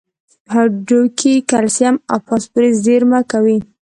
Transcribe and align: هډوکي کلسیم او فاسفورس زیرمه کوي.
هډوکي 0.53 1.35
کلسیم 1.51 1.95
او 2.11 2.17
فاسفورس 2.27 2.73
زیرمه 2.85 3.19
کوي. 3.31 3.57